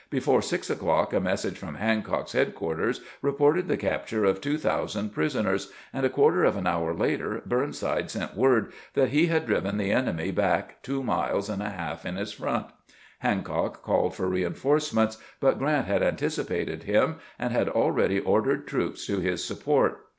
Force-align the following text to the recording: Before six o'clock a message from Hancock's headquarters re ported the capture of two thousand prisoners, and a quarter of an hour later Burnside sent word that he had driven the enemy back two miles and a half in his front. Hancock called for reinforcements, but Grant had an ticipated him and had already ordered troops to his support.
Before 0.09 0.41
six 0.41 0.71
o'clock 0.71 1.13
a 1.13 1.19
message 1.19 1.59
from 1.59 1.75
Hancock's 1.75 2.31
headquarters 2.31 3.01
re 3.21 3.31
ported 3.33 3.67
the 3.67 3.77
capture 3.77 4.25
of 4.25 4.41
two 4.41 4.57
thousand 4.57 5.11
prisoners, 5.13 5.71
and 5.93 6.03
a 6.03 6.09
quarter 6.09 6.43
of 6.43 6.57
an 6.57 6.65
hour 6.65 6.91
later 6.95 7.43
Burnside 7.45 8.09
sent 8.09 8.35
word 8.35 8.71
that 8.95 9.09
he 9.09 9.27
had 9.27 9.45
driven 9.45 9.77
the 9.77 9.91
enemy 9.91 10.31
back 10.31 10.81
two 10.81 11.03
miles 11.03 11.51
and 11.51 11.61
a 11.61 11.69
half 11.69 12.03
in 12.03 12.15
his 12.15 12.31
front. 12.33 12.65
Hancock 13.19 13.83
called 13.83 14.15
for 14.15 14.27
reinforcements, 14.27 15.19
but 15.39 15.59
Grant 15.59 15.85
had 15.85 16.01
an 16.01 16.15
ticipated 16.15 16.81
him 16.85 17.17
and 17.37 17.53
had 17.53 17.69
already 17.69 18.19
ordered 18.19 18.65
troops 18.65 19.05
to 19.05 19.19
his 19.19 19.43
support. 19.45 20.03